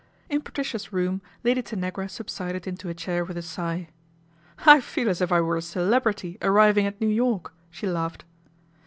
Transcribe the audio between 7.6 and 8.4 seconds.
she laughed.